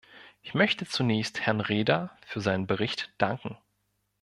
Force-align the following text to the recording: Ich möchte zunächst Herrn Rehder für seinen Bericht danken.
Ich 0.41 0.55
möchte 0.55 0.87
zunächst 0.87 1.41
Herrn 1.41 1.61
Rehder 1.61 2.17
für 2.25 2.41
seinen 2.41 2.65
Bericht 2.65 3.13
danken. 3.19 3.55